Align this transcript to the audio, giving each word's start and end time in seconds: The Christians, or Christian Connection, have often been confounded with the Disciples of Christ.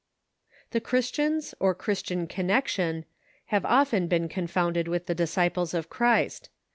The 0.71 0.81
Christians, 0.81 1.53
or 1.59 1.75
Christian 1.75 2.25
Connection, 2.25 3.05
have 3.53 3.63
often 3.63 4.07
been 4.07 4.29
confounded 4.29 4.87
with 4.87 5.05
the 5.05 5.13
Disciples 5.13 5.75
of 5.75 5.91
Christ. 5.91 6.49